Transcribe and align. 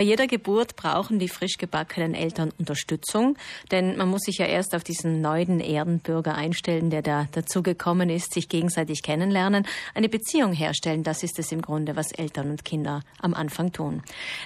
Bei 0.00 0.06
jeder 0.06 0.26
Geburt 0.26 0.76
brauchen 0.76 1.18
die 1.18 1.28
frisch 1.28 1.58
gebackenen 1.58 2.14
Eltern 2.14 2.54
Unterstützung, 2.58 3.36
denn 3.70 3.98
man 3.98 4.08
muss 4.08 4.22
sich 4.22 4.38
ja 4.38 4.46
erst 4.46 4.74
auf 4.74 4.82
diesen 4.82 5.20
neuen 5.20 5.60
Erdenbürger 5.60 6.36
einstellen, 6.36 6.88
der 6.88 7.02
da 7.02 7.28
dazu 7.32 7.62
gekommen 7.62 8.08
ist, 8.08 8.32
sich 8.32 8.48
gegenseitig 8.48 9.02
kennenlernen, 9.02 9.66
eine 9.94 10.08
Beziehung 10.08 10.54
herstellen. 10.54 11.02
Das 11.02 11.22
ist 11.22 11.38
es 11.38 11.52
im 11.52 11.60
Grunde, 11.60 11.96
was 11.96 12.12
Eltern 12.12 12.48
und 12.48 12.64
Kinder 12.64 13.02
am 13.20 13.34
Anfang 13.34 13.72
tun. 13.72 14.02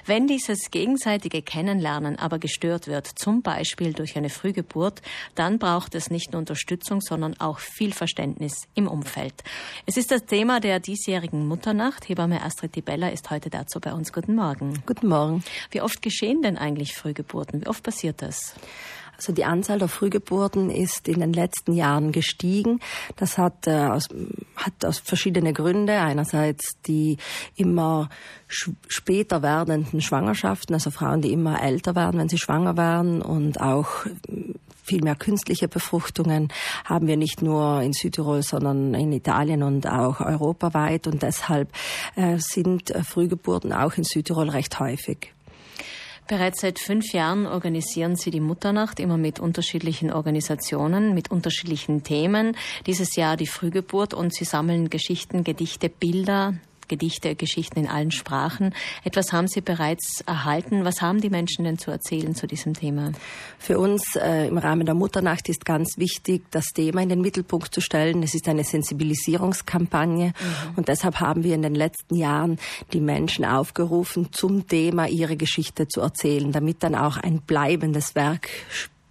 Wenn 0.07 0.27
dieses 0.27 0.73
gegenseitige 0.73 1.41
Kennenlernen 1.41 2.19
aber 2.19 2.41
gestört 2.41 2.89
wird, 2.89 3.07
zum 3.07 3.43
Beispiel 3.43 3.93
durch 3.93 4.17
eine 4.17 4.31
Frühgeburt, 4.31 5.03
dann 5.37 5.61
braucht 5.61 5.95
es 5.95 6.11
nicht 6.11 6.33
nur 6.33 6.41
Unterstützung, 6.41 7.01
sondern 7.01 7.39
auch 7.39 7.61
viel 7.61 7.93
Verständnis 7.93 8.67
im 8.75 8.89
Umfeld. 8.89 9.35
Es 9.87 9.97
ist 9.97 10.11
das 10.11 10.25
Thema 10.25 10.59
der 10.59 10.81
diesjährigen 10.81 11.47
Mutternacht. 11.47 12.09
Hebamme 12.09 12.43
Astrid 12.43 12.75
Dibella 12.75 13.11
ist 13.11 13.31
heute 13.31 13.51
dazu 13.51 13.79
bei 13.79 13.93
uns. 13.93 14.13
Guten 14.13 14.35
Morgen. 14.35 14.83
Guten 14.85 15.07
Morgen. 15.07 15.44
Wie 15.71 15.81
oft 15.81 16.03
geschehen 16.03 16.43
denn 16.43 16.59
eigentlich 16.59 16.95
Frühgeburten? 16.95 17.63
Wie 17.63 17.69
oft 17.69 17.83
passiert 17.83 18.23
das? 18.23 18.55
Also 19.17 19.33
die 19.33 19.45
Anzahl 19.45 19.79
der 19.79 19.89
Frühgeburten 19.89 20.71
ist 20.71 21.09
in 21.09 21.21
den 21.21 21.33
letzten 21.33 21.73
Jahren 21.73 22.13
gestiegen. 22.13 22.81
Das 23.17 23.39
hat, 23.39 23.67
äh, 23.67 23.87
aus, 23.87 24.09
hat 24.57 24.85
aus 24.85 24.99
verschiedene 24.99 25.53
Gründe. 25.53 26.01
Einerseits 26.01 26.73
die 26.87 27.19
immer 27.57 28.09
später 28.49 29.43
werdenden 29.43 30.01
Schwangerschaften, 30.01 30.75
also 30.75 30.91
Frauen, 30.91 31.23
die 31.23 31.33
immer 31.33 31.63
älter 31.63 31.95
werden, 31.95 32.21
wenn 32.21 32.29
sie 32.29 32.39
schwanger 32.39 32.77
werden 32.77 33.23
und 33.23 33.61
auch 33.61 34.07
viel 34.85 35.03
mehr 35.03 35.17
künstliche 35.17 35.67
Befruchtungen 35.67 36.49
haben 36.85 37.07
wir 37.07 37.17
nicht 37.17 37.41
nur 37.41 37.81
in 37.81 37.95
Südtirol, 37.95 38.43
sondern 38.43 38.93
in 38.95 39.13
Italien 39.13 39.63
und 39.63 39.87
auch 39.87 40.21
europaweit. 40.21 41.07
Und 41.07 41.23
deshalb 41.23 41.73
äh, 42.17 42.37
sind 42.39 42.91
äh, 42.91 43.03
Frühgeburten 43.03 43.73
auch 43.73 43.95
in 43.95 44.05
Südtirol 44.05 44.51
recht 44.51 44.79
häufig. 44.79 45.34
Bereits 46.27 46.63
seit 46.63 46.79
fünf 46.79 47.13
Jahren 47.13 47.47
organisieren 47.47 48.17
Sie 48.17 48.31
die 48.31 48.41
Mutternacht 48.41 48.99
immer 48.99 49.19
mit 49.19 49.41
unterschiedlichen 49.41 50.11
Organisationen, 50.11 51.13
mit 51.13 51.31
unterschiedlichen 51.31 52.03
Themen. 52.03 52.57
Dieses 52.87 53.15
Jahr 53.15 53.37
die 53.37 53.47
Frühgeburt 53.47 54.15
und 54.15 54.35
Sie 54.35 54.47
sammeln 54.47 54.89
Geschichten, 54.89 55.45
Gedichte, 55.45 55.91
Bilder, 55.91 56.55
Gedichte, 56.89 57.35
Geschichten 57.35 57.81
in 57.81 57.89
allen 57.89 58.11
Sprachen. 58.11 58.75
Etwas 59.05 59.33
haben 59.33 59.49
Sie 59.49 59.61
bereits 59.61 60.23
erhalten. 60.27 60.85
Was 60.85 61.03
haben 61.03 61.21
die 61.21 61.31
Menschen 61.31 61.65
denn 61.65 61.79
zu 61.79 61.91
erzählen 61.91 62.35
zu 62.35 62.47
diesem 62.47 62.75
Thema? 62.75 63.13
Für 63.59 63.79
uns 63.79 64.17
äh, 64.17 64.49
im 64.49 64.59
Rahmen 64.59 64.87
der 64.87 64.95
Mutternacht 64.95 65.49
ist 65.49 65.65
ganz 65.65 65.99
wichtig, 65.99 66.45
das 66.51 66.67
Thema 66.67 67.03
in 67.03 67.09
den 67.09 67.21
Mittelpunkt 67.21 67.75
zu 67.75 67.81
stellen. 67.81 68.23
Es 68.23 68.35
ist 68.35 68.49
eine 68.49 68.65
Sensibilisierungskampagne 68.65 70.29
mhm. 70.29 70.75
und 70.77 70.89
deshalb 70.89 71.21
haben 71.21 71.45
wir 71.45 71.55
in 71.55 71.63
den 71.63 71.75
letzten 71.75 72.17
Jahren 72.17 72.59
die 72.93 73.01
Menschen 73.01 73.45
aufgerufen, 73.45 74.29
zum 74.33 74.67
Thema 74.67 75.07
ihre 75.09 75.37
Geschichte 75.37 75.89
zu 75.89 76.01
erzählen, 76.01 76.53
damit 76.53 76.83
dann 76.83 76.95
auch 76.95 77.17
ein 77.17 77.41
bleibendes 77.41 78.15
Werk 78.15 78.49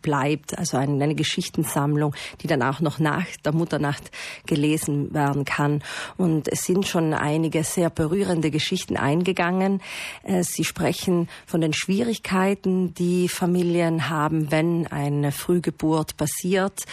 bleibt, 0.03 0.55
also 0.59 0.77
eine, 0.77 1.03
eine 1.03 1.15
Geschichtensammlung, 1.15 2.13
die 2.41 2.47
dann 2.47 2.61
auch 2.61 2.79
noch 2.79 2.99
nach 2.99 3.25
der 3.43 3.53
Mutternacht 3.53 4.11
gelesen 4.45 5.11
werden 5.15 5.45
kann. 5.45 5.81
Und 6.17 6.47
es 6.47 6.63
sind 6.65 6.85
schon 6.85 7.15
einige 7.15 7.63
sehr 7.63 7.89
berührende 7.89 8.51
Geschichten 8.51 8.97
eingegangen. 8.97 9.81
Äh, 10.21 10.43
sie 10.43 10.63
sprechen 10.63 11.27
von 11.47 11.61
den 11.61 11.73
Schwierigkeiten, 11.73 12.93
die 12.93 13.27
Familien 13.27 14.09
haben, 14.09 14.51
wenn 14.51 14.85
eine 14.85 15.31
Frühgeburt 15.31 16.17
passiert. 16.17 16.83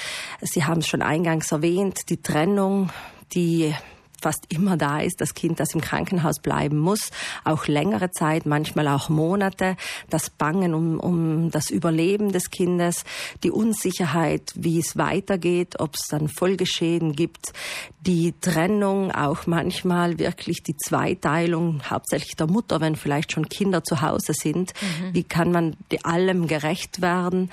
Sie 0.40 0.64
haben 0.64 0.78
es 0.78 0.88
schon 0.88 1.02
eingangs 1.02 1.52
erwähnt, 1.52 2.08
die 2.08 2.22
Trennung, 2.22 2.90
die 3.34 3.74
fast 4.22 4.44
immer 4.48 4.76
da 4.76 5.00
ist, 5.00 5.20
das 5.20 5.34
Kind, 5.34 5.60
das 5.60 5.74
im 5.74 5.80
Krankenhaus 5.80 6.40
bleiben 6.40 6.78
muss, 6.78 7.10
auch 7.44 7.66
längere 7.66 8.10
Zeit, 8.10 8.46
manchmal 8.46 8.88
auch 8.88 9.08
Monate, 9.08 9.76
das 10.08 10.30
Bangen 10.30 10.74
um, 10.74 11.00
um 11.00 11.50
das 11.50 11.70
Überleben 11.70 12.32
des 12.32 12.50
Kindes, 12.50 13.04
die 13.42 13.50
Unsicherheit, 13.50 14.52
wie 14.54 14.78
es 14.78 14.96
weitergeht, 14.96 15.80
ob 15.80 15.94
es 15.94 16.06
dann 16.08 16.28
Folgeschäden 16.28 17.14
gibt, 17.14 17.52
die 18.00 18.34
Trennung, 18.40 19.12
auch 19.12 19.46
manchmal 19.46 20.18
wirklich 20.18 20.62
die 20.62 20.76
Zweiteilung, 20.76 21.82
hauptsächlich 21.88 22.36
der 22.36 22.46
Mutter, 22.46 22.80
wenn 22.80 22.96
vielleicht 22.96 23.32
schon 23.32 23.48
Kinder 23.48 23.84
zu 23.84 24.00
Hause 24.00 24.32
sind, 24.32 24.72
mhm. 24.80 25.14
wie 25.14 25.24
kann 25.24 25.52
man 25.52 25.76
allem 26.02 26.46
gerecht 26.46 27.02
werden, 27.02 27.50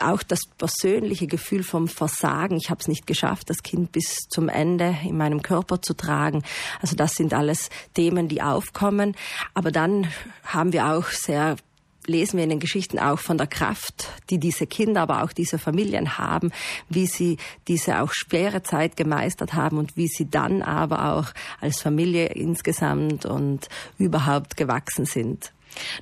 auch 0.00 0.22
das 0.22 0.40
persönliche 0.58 1.26
Gefühl 1.26 1.62
vom 1.62 1.88
Versagen, 1.88 2.56
ich 2.56 2.70
habe 2.70 2.80
es 2.80 2.88
nicht 2.88 3.06
geschafft, 3.06 3.50
das 3.50 3.62
Kind 3.62 3.92
bis 3.92 4.28
zum 4.28 4.48
Ende 4.48 4.96
in 5.04 5.16
meinem 5.16 5.42
Körper 5.42 5.80
zu 5.80 5.87
tragen. 5.94 6.42
Also 6.80 6.96
das 6.96 7.12
sind 7.12 7.34
alles 7.34 7.70
Themen, 7.94 8.28
die 8.28 8.42
aufkommen. 8.42 9.14
Aber 9.54 9.70
dann 9.70 10.08
haben 10.44 10.72
wir 10.72 10.86
auch 10.86 11.06
sehr 11.06 11.56
lesen 12.08 12.38
wir 12.38 12.44
in 12.44 12.50
den 12.50 12.58
Geschichten 12.58 12.98
auch 12.98 13.18
von 13.18 13.38
der 13.38 13.46
Kraft, 13.46 14.08
die 14.30 14.38
diese 14.38 14.66
Kinder, 14.66 15.02
aber 15.02 15.22
auch 15.22 15.32
diese 15.32 15.58
Familien 15.58 16.18
haben, 16.18 16.52
wie 16.88 17.06
sie 17.06 17.36
diese 17.68 18.00
auch 18.00 18.12
schwere 18.12 18.62
Zeit 18.62 18.96
gemeistert 18.96 19.54
haben 19.54 19.78
und 19.78 19.96
wie 19.96 20.08
sie 20.08 20.28
dann 20.28 20.62
aber 20.62 21.12
auch 21.12 21.26
als 21.60 21.82
Familie 21.82 22.26
insgesamt 22.28 23.26
und 23.26 23.68
überhaupt 23.98 24.56
gewachsen 24.56 25.04
sind. 25.04 25.52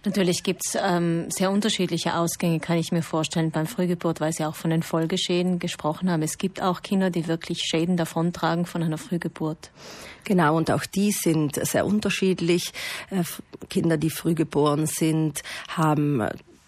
Natürlich 0.05 0.43
gibt's 0.43 0.77
ähm, 0.81 1.31
sehr 1.31 1.51
unterschiedliche 1.51 2.15
Ausgänge, 2.15 2.61
kann 2.61 2.79
ich 2.79 2.93
mir 2.93 3.03
vorstellen, 3.03 3.51
beim 3.51 3.67
Frühgeburt, 3.67 4.21
weil 4.21 4.33
Sie 4.33 4.45
auch 4.45 4.55
von 4.55 4.71
den 4.71 4.83
Folgeschäden 4.83 5.59
gesprochen 5.59 6.11
haben. 6.11 6.23
Es 6.23 6.39
gibt 6.39 6.63
auch 6.63 6.83
Kinder, 6.83 7.11
die 7.11 7.29
wirklich 7.29 7.63
Schäden 7.65 7.97
davontragen 7.97 8.67
von 8.67 8.83
einer 8.83 8.99
Frühgeburt. 8.99 9.71
Genau, 10.25 10.57
und 10.57 10.71
auch 10.71 10.85
die 10.85 11.13
sind 11.13 11.55
sehr 11.67 11.87
unterschiedlich. 11.87 12.73
Äh, 13.11 13.23
Kinder, 13.69 13.97
die 13.97 14.11
frühgeboren 14.11 14.87
sind, 14.87 15.43
haben 15.69 16.23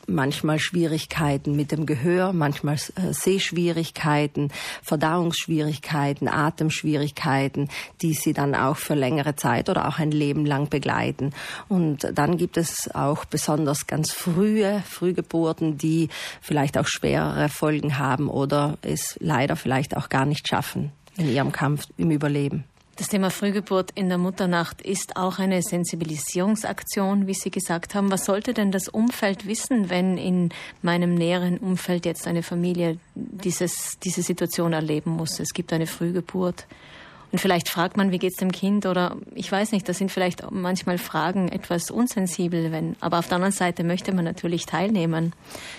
manchmal 0.08 0.58
Schwierigkeiten 0.58 1.54
mit 1.54 1.72
dem 1.72 1.86
Gehör, 1.86 2.32
manchmal 2.32 2.74
äh, 2.74 3.12
Sehschwierigkeiten, 3.12 4.50
Verdauungsschwierigkeiten, 4.82 6.28
Atemschwierigkeiten, 6.28 7.69
die 8.02 8.14
sie 8.14 8.32
dann 8.32 8.54
auch 8.54 8.76
für 8.76 8.94
längere 8.94 9.36
Zeit 9.36 9.69
oder 9.69 9.88
auch 9.88 9.98
ein 9.98 10.10
Leben 10.10 10.46
lang 10.46 10.69
begleiten. 10.69 11.32
Und 11.69 12.08
dann 12.12 12.38
gibt 12.38 12.56
es 12.56 12.91
auch 12.94 13.24
besonders 13.24 13.86
ganz 13.86 14.12
frühe 14.12 14.82
Frühgeburten, 14.86 15.78
die 15.78 16.08
vielleicht 16.40 16.78
auch 16.78 16.86
schwerere 16.86 17.48
Folgen 17.48 17.98
haben 17.98 18.28
oder 18.28 18.78
es 18.82 19.16
leider 19.20 19.56
vielleicht 19.56 19.96
auch 19.96 20.08
gar 20.08 20.25
nicht 20.25 20.48
schaffen 20.48 20.92
in 21.16 21.28
ihrem 21.28 21.52
Kampf 21.52 21.86
im 21.96 22.10
Überleben. 22.10 22.64
Das 22.98 23.06
Thema 23.06 23.31
Frühgeburt 23.31 23.92
in 23.94 24.09
der 24.09 24.19
Mutternacht 24.19 24.82
ist 24.82 25.16
auch 25.16 25.38
eine 25.38 25.62
Sensibilisierungsaktion, 25.62 27.28
wie 27.28 27.34
Sie 27.34 27.53
gesagt 27.53 27.94
haben. 27.94 28.10
Was 28.10 28.25
sollte 28.25 28.54
denn 28.54 28.72
das 28.72 28.88
Umfeld 28.88 29.47
wissen, 29.47 29.88
wenn 29.88 30.19
in 30.19 30.48
meinem 30.82 31.14
näheren 31.14 31.58
Umfeld 31.58 32.04
jetzt 32.06 32.26
eine 32.26 32.42
Familie 32.42 32.98
dieses, 33.14 34.00
diese 34.03 34.22
Situation 34.22 34.72
erleben 34.72 35.12
muss? 35.12 35.38
Es 35.38 35.54
gibt 35.54 35.72
eine 35.72 35.87
Frühgeburt. 35.87 36.66
Und 37.31 37.38
vielleicht 37.38 37.69
fragt 37.69 37.97
man, 37.97 38.10
wie 38.10 38.19
geht's 38.19 38.38
dem 38.38 38.50
Kind 38.50 38.84
oder 38.84 39.16
ich 39.32 39.53
weiß 39.53 39.70
nicht, 39.70 39.88
das 39.88 39.98
sind 39.98 40.10
vielleicht 40.10 40.50
manchmal 40.50 40.98
Fragen 40.98 41.48
etwas 41.50 41.92
unsensibel, 41.92 42.72
wenn, 42.72 42.97
aber 42.98 43.20
auf 43.20 43.28
der 43.28 43.37
anderen 43.37 43.53
Seite 43.53 43.84
möchte 43.84 44.12
man 44.12 44.25
natürlich 44.25 44.66
teilnehmen. 44.66 45.34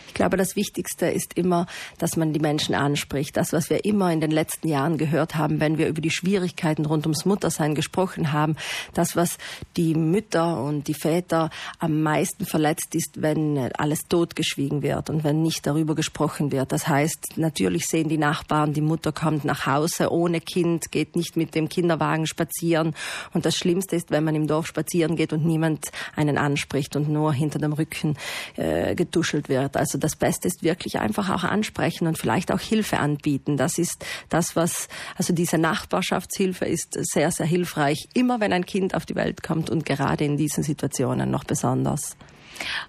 Ich 0.09 0.16
glaube, 0.16 0.38
das 0.38 0.56
Wichtigste 0.56 1.06
ist 1.06 1.36
immer, 1.36 1.68
dass 2.00 2.18
man 2.18 2.34
die 2.34 2.40
Menschen 2.40 2.74
anspricht. 2.74 3.38
Das, 3.38 3.53
was 3.53 3.70
wir 3.70 3.86
immer 3.86 4.12
in 4.12 4.22
den 4.22 4.31
letzten 4.31 4.68
Jahren 4.68 4.97
gehört 4.97 5.36
haben, 5.36 5.59
wenn 5.59 5.78
wir 5.78 5.88
über 5.88 6.02
die 6.02 6.09
Schwierigkeiten 6.09 6.86
rund 6.86 7.06
ums 7.06 7.25
Muttersein 7.25 7.75
gesprochen 7.75 8.34
haben, 8.34 8.56
das, 8.96 9.16
was 9.16 9.38
die 9.78 9.94
Mütter 9.94 10.62
und 10.64 10.88
die 10.88 10.96
Väter 10.96 11.52
am 11.78 12.02
meisten 12.02 12.47
verletzt 12.47 12.96
ist, 12.96 13.22
wenn 13.22 13.72
alles 13.78 14.00
totgeschwiegen 14.09 14.81
wird 14.81 15.12
und 15.12 15.24
wenn 15.24 15.44
nicht 15.44 15.68
darüber 15.68 15.94
gesprochen 15.94 16.52
wird. 16.52 16.72
Das 16.72 16.88
heißt, 16.88 17.38
natürlich 17.38 17.86
sehen 17.86 18.09
die 18.09 18.18
Nachbarn, 18.18 18.74
die 18.74 18.81
Mutter 18.81 19.12
kommt 19.12 19.46
nach 19.46 19.68
Hause 19.68 20.12
ohne 20.12 20.41
Kind, 20.41 20.91
geht 20.91 21.16
nicht 21.16 21.38
mit 21.38 21.53
dem 21.53 21.70
Kinderwagen 21.70 22.26
spazieren. 22.26 22.96
Und 23.34 23.46
das 23.46 23.56
Schlimmste 23.56 23.96
ist, 23.96 24.09
wenn 24.09 24.24
man 24.24 24.34
im 24.34 24.47
Dorf 24.47 24.66
spazieren 24.66 25.16
geht 25.16 25.34
und 25.34 25.46
niemand 25.46 25.91
einen 26.16 26.40
anspricht 26.40 26.96
und 26.96 27.09
nur 27.09 27.31
hinter 27.31 27.59
dem 27.59 27.74
Rücken 27.74 28.18
äh, 28.56 28.96
getuschelt 28.96 29.50
wird. 29.50 29.78
Also 29.78 29.98
das 29.99 30.16
Beste 30.16 30.47
ist 30.47 30.63
wirklich 30.63 30.99
einfach 30.99 31.29
auch 31.29 31.43
ansprechen 31.43 32.07
und 32.07 32.17
vielleicht 32.17 32.51
auch 32.51 32.59
Hilfe 32.59 32.99
anbieten. 32.99 33.57
Das 33.57 33.78
ist 33.78 34.05
das, 34.29 34.55
was, 34.55 34.87
also 35.17 35.34
diese 35.34 35.57
Nachbarschaftshilfe 35.57 36.66
ist 36.66 36.97
sehr, 36.99 37.31
sehr 37.31 37.46
hilfreich, 37.46 38.07
immer 38.13 38.40
wenn 38.40 38.53
ein 38.53 38.66
Kind 38.66 38.96
auf 38.96 39.05
die 39.05 39.16
Welt 39.16 39.43
kommt 39.43 39.69
und 39.69 39.85
gerade 39.85 40.23
in 40.23 40.37
diesen 40.37 40.63
Situationen 40.63 41.29
noch 41.29 41.43
besonders. 41.43 42.16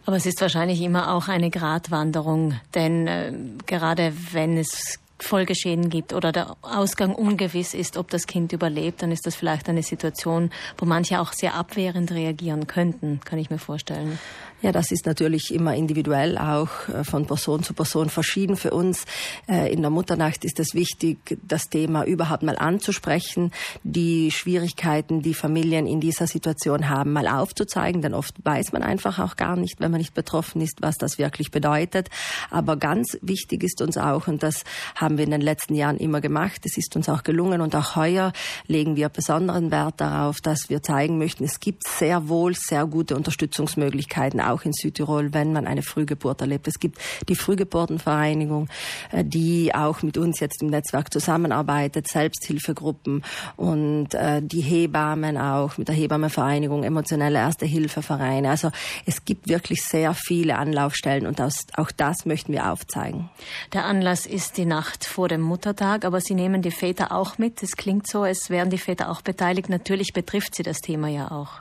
Aber 0.04 0.16
es 0.16 0.26
ist 0.26 0.40
wahrscheinlich 0.40 0.80
immer 0.80 1.14
auch 1.14 1.28
eine 1.28 1.50
Gratwanderung, 1.50 2.58
denn 2.74 3.06
äh, 3.06 3.32
gerade 3.66 4.12
wenn 4.32 4.56
es 4.56 4.98
Folgeschäden 5.22 5.90
gibt 5.90 6.12
oder 6.12 6.32
der 6.32 6.56
Ausgang 6.62 7.14
ungewiss 7.14 7.74
ist, 7.74 7.96
ob 7.96 8.10
das 8.10 8.26
Kind 8.26 8.52
überlebt, 8.52 9.02
dann 9.02 9.12
ist 9.12 9.26
das 9.26 9.34
vielleicht 9.34 9.68
eine 9.68 9.82
Situation, 9.82 10.50
wo 10.78 10.86
manche 10.86 11.20
auch 11.20 11.32
sehr 11.32 11.54
abwehrend 11.54 12.12
reagieren 12.12 12.66
könnten, 12.66 13.20
kann 13.24 13.38
ich 13.38 13.50
mir 13.50 13.58
vorstellen. 13.58 14.18
Ja, 14.62 14.72
das 14.72 14.90
ist 14.90 15.06
natürlich 15.06 15.54
immer 15.54 15.74
individuell 15.74 16.36
auch 16.36 16.88
äh, 16.88 17.02
von 17.02 17.26
Person 17.26 17.62
zu 17.62 17.72
Person 17.72 18.10
verschieden. 18.10 18.56
Für 18.56 18.72
uns 18.72 19.06
äh, 19.48 19.72
in 19.72 19.80
der 19.80 19.90
Mutternacht 19.90 20.44
ist 20.44 20.60
es 20.60 20.74
wichtig, 20.74 21.38
das 21.42 21.70
Thema 21.70 22.04
überhaupt 22.04 22.42
mal 22.42 22.58
anzusprechen, 22.58 23.52
die 23.84 24.30
Schwierigkeiten, 24.30 25.22
die 25.22 25.32
Familien 25.32 25.86
in 25.86 26.00
dieser 26.00 26.26
Situation 26.26 26.90
haben, 26.90 27.14
mal 27.14 27.26
aufzuzeigen, 27.26 28.02
denn 28.02 28.12
oft 28.12 28.34
weiß 28.44 28.72
man 28.72 28.82
einfach 28.82 29.18
auch 29.18 29.36
gar 29.36 29.56
nicht, 29.56 29.80
wenn 29.80 29.90
man 29.90 29.98
nicht 29.98 30.12
betroffen 30.12 30.60
ist, 30.60 30.82
was 30.82 30.98
das 30.98 31.16
wirklich 31.16 31.50
bedeutet. 31.50 32.10
Aber 32.50 32.76
ganz 32.76 33.16
wichtig 33.22 33.62
ist 33.62 33.80
uns 33.80 33.96
auch, 33.96 34.28
und 34.28 34.42
das 34.42 34.64
haben 34.94 35.09
wir 35.16 35.24
in 35.24 35.30
den 35.30 35.40
letzten 35.40 35.74
Jahren 35.74 35.96
immer 35.96 36.20
gemacht, 36.20 36.62
es 36.64 36.76
ist 36.76 36.96
uns 36.96 37.08
auch 37.08 37.22
gelungen 37.22 37.60
und 37.60 37.74
auch 37.74 37.96
heuer 37.96 38.32
legen 38.66 38.96
wir 38.96 39.08
besonderen 39.08 39.70
Wert 39.70 40.00
darauf, 40.00 40.40
dass 40.40 40.70
wir 40.70 40.82
zeigen 40.82 41.18
möchten, 41.18 41.44
es 41.44 41.60
gibt 41.60 41.86
sehr 41.86 42.28
wohl 42.28 42.54
sehr 42.54 42.86
gute 42.86 43.16
Unterstützungsmöglichkeiten 43.16 44.40
auch 44.40 44.62
in 44.64 44.72
Südtirol, 44.72 45.32
wenn 45.32 45.52
man 45.52 45.66
eine 45.66 45.82
Frühgeburt 45.82 46.40
erlebt. 46.40 46.68
Es 46.68 46.78
gibt 46.78 46.98
die 47.28 47.36
Frühgeburtenvereinigung, 47.36 48.68
äh, 49.12 49.24
die 49.24 49.74
auch 49.74 50.02
mit 50.02 50.16
uns 50.18 50.40
jetzt 50.40 50.62
im 50.62 50.68
Netzwerk 50.68 51.12
zusammenarbeitet, 51.12 52.08
Selbsthilfegruppen 52.08 53.24
und 53.56 54.14
äh, 54.14 54.40
die 54.42 54.60
Hebammen 54.60 55.36
auch 55.36 55.78
mit 55.78 55.88
der 55.88 55.94
Hebammenvereinigung, 55.94 56.84
emotionelle 56.84 57.38
Erste-Hilfe-Vereine. 57.38 58.50
Also 58.50 58.70
es 59.06 59.24
gibt 59.24 59.48
wirklich 59.48 59.82
sehr 59.82 60.14
viele 60.14 60.56
Anlaufstellen 60.56 61.26
und 61.26 61.40
auch 61.40 61.90
das 61.96 62.26
möchten 62.26 62.52
wir 62.52 62.70
aufzeigen. 62.70 63.30
Der 63.72 63.84
Anlass 63.84 64.26
ist 64.26 64.56
die 64.56 64.64
Nacht 64.64 64.99
vor 65.04 65.28
dem 65.28 65.40
Muttertag, 65.40 66.04
aber 66.04 66.20
Sie 66.20 66.34
nehmen 66.34 66.62
die 66.62 66.70
Väter 66.70 67.12
auch 67.12 67.38
mit. 67.38 67.62
Es 67.62 67.76
klingt 67.76 68.06
so, 68.06 68.24
es 68.24 68.50
wären 68.50 68.70
die 68.70 68.78
Väter 68.78 69.10
auch 69.10 69.22
beteiligt. 69.22 69.68
Natürlich 69.68 70.12
betrifft 70.12 70.54
sie 70.54 70.62
das 70.62 70.78
Thema 70.78 71.08
ja 71.08 71.30
auch. 71.30 71.60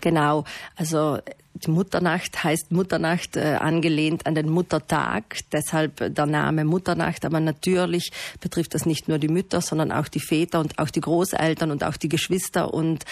Genau, 0.00 0.44
also 0.76 1.18
die 1.54 1.70
Mutternacht 1.70 2.42
heißt 2.42 2.72
Mutternacht 2.72 3.36
äh, 3.36 3.54
angelehnt 3.54 4.26
an 4.26 4.34
den 4.34 4.50
Muttertag, 4.50 5.38
deshalb 5.52 6.14
der 6.14 6.26
Name 6.26 6.64
Mutternacht. 6.64 7.24
Aber 7.24 7.38
natürlich 7.38 8.10
betrifft 8.40 8.74
das 8.74 8.86
nicht 8.86 9.08
nur 9.08 9.18
die 9.18 9.28
Mütter, 9.28 9.60
sondern 9.60 9.92
auch 9.92 10.08
die 10.08 10.20
Väter 10.20 10.58
und 10.58 10.78
auch 10.78 10.90
die 10.90 11.00
Großeltern 11.00 11.70
und 11.70 11.84
auch 11.84 11.96
die 11.96 12.08
Geschwister. 12.08 12.74
Und 12.74 13.04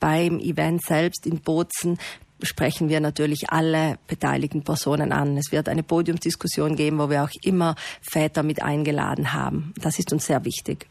beim 0.00 0.40
Event 0.40 0.84
selbst 0.84 1.24
in 1.24 1.40
Bozen 1.40 1.98
sprechen 2.42 2.88
wir 2.88 3.00
natürlich 3.00 3.50
alle 3.50 3.98
beteiligten 4.06 4.62
Personen 4.62 5.12
an. 5.12 5.36
Es 5.36 5.52
wird 5.52 5.68
eine 5.68 5.82
Podiumsdiskussion 5.82 6.76
geben, 6.76 6.98
wo 6.98 7.10
wir 7.10 7.22
auch 7.24 7.30
immer 7.42 7.74
Väter 8.00 8.42
mit 8.42 8.62
eingeladen 8.62 9.32
haben. 9.32 9.72
Das 9.80 9.98
ist 9.98 10.12
uns 10.12 10.26
sehr 10.26 10.44
wichtig. 10.44 10.86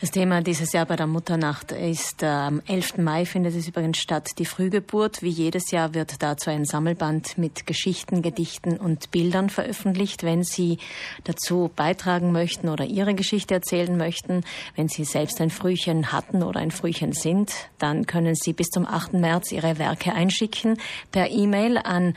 Das 0.00 0.10
Thema 0.10 0.42
dieses 0.42 0.72
Jahr 0.72 0.84
bei 0.84 0.96
der 0.96 1.06
Mutternacht 1.06 1.72
ist 1.72 2.22
äh, 2.22 2.26
am 2.26 2.60
11. 2.66 2.98
Mai 2.98 3.24
findet 3.24 3.54
es 3.54 3.66
übrigens 3.66 3.98
statt, 3.98 4.30
die 4.38 4.44
Frühgeburt. 4.44 5.22
Wie 5.22 5.30
jedes 5.30 5.70
Jahr 5.70 5.94
wird 5.94 6.22
dazu 6.22 6.50
ein 6.50 6.64
Sammelband 6.64 7.38
mit 7.38 7.66
Geschichten, 7.66 8.20
Gedichten 8.20 8.76
und 8.76 9.10
Bildern 9.10 9.48
veröffentlicht. 9.48 10.22
Wenn 10.22 10.44
Sie 10.44 10.78
dazu 11.24 11.70
beitragen 11.74 12.32
möchten 12.32 12.68
oder 12.68 12.84
Ihre 12.84 13.14
Geschichte 13.14 13.54
erzählen 13.54 13.96
möchten, 13.96 14.44
wenn 14.74 14.88
Sie 14.88 15.04
selbst 15.04 15.40
ein 15.40 15.50
Frühchen 15.50 16.12
hatten 16.12 16.42
oder 16.42 16.60
ein 16.60 16.70
Frühchen 16.70 17.12
sind, 17.12 17.52
dann 17.78 18.06
können 18.06 18.34
Sie 18.34 18.52
bis 18.52 18.68
zum 18.68 18.86
8. 18.86 19.14
März 19.14 19.52
Ihre 19.52 19.78
Werke 19.78 20.12
einschicken 20.12 20.78
per 21.10 21.30
E-Mail 21.30 21.78
an 21.78 22.14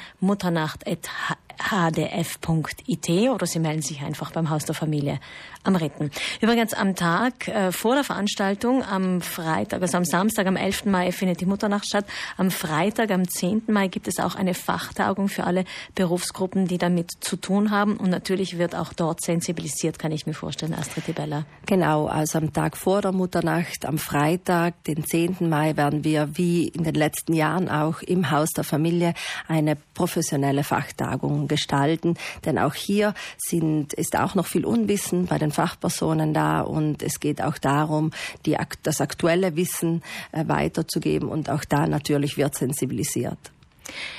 mutternacht.hdf.it 1.59 3.29
oder 3.29 3.45
Sie 3.45 3.59
melden 3.59 3.81
sich 3.81 4.01
einfach 4.01 4.31
beim 4.31 4.50
Haus 4.50 4.65
der 4.65 4.75
Familie 4.75 5.19
am 5.63 5.75
Ritten. 5.75 6.09
Übrigens 6.41 6.73
am 6.73 6.95
Tag 6.95 7.47
äh, 7.47 7.71
vor 7.71 7.95
der 7.95 8.03
Veranstaltung, 8.03 8.83
am 8.83 9.21
Freitag, 9.21 9.81
also 9.81 9.97
am 9.97 10.06
Samstag, 10.06 10.47
am 10.47 10.56
11. 10.56 10.85
Mai 10.85 11.11
findet 11.11 11.41
die 11.41 11.45
Mutternacht 11.45 11.85
statt. 11.85 12.06
Am 12.38 12.50
Freitag, 12.50 13.11
am 13.11 13.27
10. 13.27 13.63
Mai 13.67 13.89
gibt 13.89 14.07
es 14.07 14.19
auch 14.19 14.35
eine 14.35 14.53
Fachtagung 14.53 15.27
für 15.27 15.44
alle 15.44 15.65
Berufsgruppen, 15.95 16.67
die 16.67 16.77
damit 16.77 17.11
zu 17.19 17.35
tun 17.35 17.71
haben. 17.71 17.97
Und 17.97 18.09
natürlich 18.09 18.57
wird 18.57 18.73
auch 18.73 18.94
dort 18.94 19.21
sensibilisiert, 19.21 20.00
kann 20.00 20.13
ich 20.13 20.25
mir 20.25 20.33
vorstellen, 20.33 20.73
Astrid 20.73 21.06
Tibella. 21.06 21.45
Genau, 21.65 22.07
also 22.07 22.38
am 22.38 22.53
Tag 22.53 22.77
vor 22.77 23.01
der 23.01 23.11
Mutternacht, 23.11 23.85
am 23.85 23.97
Freitag, 23.97 24.81
den 24.85 25.03
10. 25.03 25.50
Mai, 25.50 25.75
werden 25.75 26.06
wir 26.06 26.38
wie 26.38 26.69
in 26.69 26.85
den 26.85 26.95
letzten 26.95 27.33
Jahren 27.33 27.67
auch 27.67 28.01
im 28.01 28.31
Haus 28.31 28.50
der 28.51 28.63
Familie 28.63 29.13
eine 29.47 29.75
professionelle 29.94 30.63
Fachtagung 30.63 31.49
gestalten. 31.50 32.16
Denn 32.46 32.57
auch 32.57 32.74
hier 32.74 33.13
sind, 33.38 33.92
ist 33.94 34.18
auch 34.18 34.36
noch 34.36 34.48
viel 34.48 34.66
Unwissen 34.66 35.25
bei 35.25 35.38
den 35.38 35.51
Fachpersonen 35.51 36.34
da 36.34 36.62
und 36.62 37.04
es 37.04 37.19
geht 37.19 37.42
auch 37.42 37.57
darum, 37.57 38.12
die, 38.46 38.56
das 38.84 39.01
aktuelle 39.01 39.57
Wissen 39.57 40.01
äh, 40.31 40.48
weiterzugeben 40.48 41.28
und 41.28 41.50
auch 41.50 41.66
da 41.66 41.88
natürlich 41.88 42.38
wird 42.38 42.56
sensibilisiert. 42.56 43.38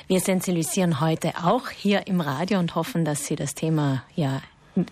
Wir 0.09 0.21
sensibilisieren 0.21 1.01
heute 1.01 1.33
auch 1.45 1.71
hier 1.71 2.07
im 2.07 2.21
Radio 2.21 2.59
und 2.59 2.75
hoffen, 2.75 3.05
dass 3.05 3.27
Sie 3.27 3.37
das 3.37 3.55
Thema 3.55 4.03
ja 4.15 4.43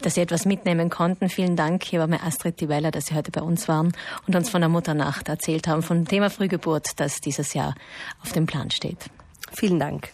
dass 0.03 0.15
Sie 0.15 0.21
etwas 0.21 0.45
mitnehmen 0.45 0.91
konnten. 0.91 1.29
Vielen 1.29 1.57
Dank, 1.57 1.85
hier 1.85 2.01
war 2.01 2.09
mir 2.09 2.23
Astrid 2.23 2.57
Tiweller, 2.57 2.91
dass 2.91 3.07
Sie 3.07 3.15
heute 3.15 3.31
bei 3.31 3.43
uns 3.43 3.69
waren 3.69 3.93
und 4.27 4.35
uns 4.35 4.51
von 4.51 4.61
der 4.61 4.69
Mutternacht 4.69 5.29
erzählt 5.29 5.69
haben, 5.69 5.83
vom 5.83 6.07
Thema 6.07 6.31
Frühgeburt, 6.31 6.99
das 6.99 7.21
dieses 7.21 7.55
Jahr 7.55 7.75
auf 8.23 8.33
dem 8.33 8.47
Plan 8.47 8.71
steht. 8.71 9.09
Vielen 9.53 9.79
Dank. 9.79 10.11